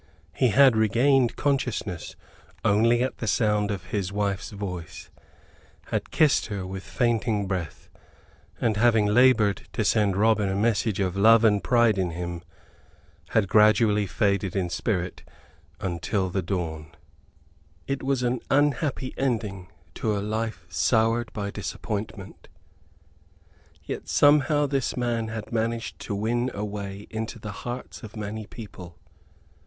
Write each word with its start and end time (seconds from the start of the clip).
He 0.33 0.47
had 0.47 0.75
regained 0.75 1.35
consciousness 1.35 2.15
only 2.65 3.03
at 3.03 3.19
the 3.19 3.27
sound 3.27 3.69
of 3.69 3.91
his 3.91 4.11
wife's 4.11 4.49
voice; 4.49 5.11
had 5.91 6.09
kissed 6.09 6.47
her 6.47 6.65
with 6.65 6.81
fainting 6.83 7.45
breath; 7.45 7.87
and, 8.59 8.77
having 8.77 9.05
labored 9.05 9.69
to 9.73 9.85
send 9.85 10.17
Robin 10.17 10.49
a 10.49 10.55
message 10.55 10.99
of 10.99 11.15
love 11.15 11.43
and 11.43 11.63
pride 11.63 11.99
in 11.99 12.09
him, 12.09 12.41
had 13.29 13.47
gradually 13.47 14.07
faded 14.07 14.55
in 14.55 14.71
spirit 14.71 15.21
until 15.79 16.31
the 16.31 16.41
dawn. 16.41 16.91
It 17.85 18.01
was 18.01 18.23
an 18.23 18.39
unhappy 18.49 19.13
ending 19.17 19.71
to 19.93 20.17
a 20.17 20.17
life 20.19 20.65
soured 20.67 21.31
by 21.31 21.51
disappointment; 21.51 22.47
yet 23.83 24.07
somehow 24.09 24.65
this 24.65 24.97
man 24.97 25.27
had 25.27 25.51
managed 25.51 25.99
to 25.99 26.15
win 26.15 26.49
a 26.55 26.65
way 26.65 27.05
into 27.11 27.37
the 27.37 27.51
hearts 27.51 28.01
of 28.01 28.15
many 28.15 28.47
people. 28.47 28.97